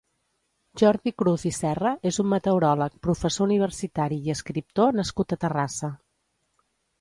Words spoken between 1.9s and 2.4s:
és un